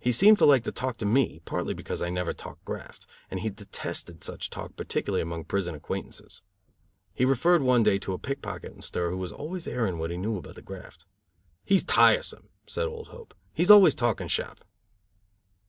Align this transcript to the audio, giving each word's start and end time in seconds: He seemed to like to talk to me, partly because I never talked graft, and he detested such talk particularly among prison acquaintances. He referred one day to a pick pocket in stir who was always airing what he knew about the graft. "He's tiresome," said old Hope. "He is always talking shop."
He 0.00 0.10
seemed 0.10 0.38
to 0.38 0.44
like 0.44 0.64
to 0.64 0.72
talk 0.72 0.96
to 0.96 1.06
me, 1.06 1.40
partly 1.44 1.72
because 1.72 2.02
I 2.02 2.10
never 2.10 2.32
talked 2.32 2.64
graft, 2.64 3.06
and 3.30 3.38
he 3.38 3.48
detested 3.48 4.20
such 4.24 4.50
talk 4.50 4.74
particularly 4.74 5.20
among 5.22 5.44
prison 5.44 5.72
acquaintances. 5.76 6.42
He 7.14 7.24
referred 7.24 7.62
one 7.62 7.84
day 7.84 8.00
to 8.00 8.12
a 8.12 8.18
pick 8.18 8.42
pocket 8.42 8.72
in 8.72 8.82
stir 8.82 9.10
who 9.10 9.18
was 9.18 9.30
always 9.32 9.68
airing 9.68 10.00
what 10.00 10.10
he 10.10 10.16
knew 10.16 10.36
about 10.36 10.56
the 10.56 10.62
graft. 10.62 11.06
"He's 11.64 11.84
tiresome," 11.84 12.48
said 12.66 12.86
old 12.88 13.06
Hope. 13.06 13.34
"He 13.54 13.62
is 13.62 13.70
always 13.70 13.94
talking 13.94 14.26
shop." 14.26 14.64